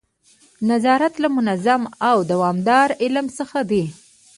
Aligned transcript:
نظارت 0.69 1.13
له 1.23 1.27
منظم 1.37 1.81
او 2.09 2.17
دوامداره 2.31 2.93
علم 3.03 3.25
څخه 3.37 3.59
دی. 3.69 3.83